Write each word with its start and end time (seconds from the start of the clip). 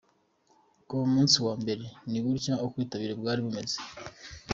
Kuva 0.87 1.01
ku 1.03 1.07
munsi 1.13 1.35
wa 1.45 1.53
mbere, 1.61 1.83
ni 2.09 2.19
gutya 2.23 2.53
ubwitabire 2.63 3.13
bwari 3.19 3.39
bumeze. 3.45 3.77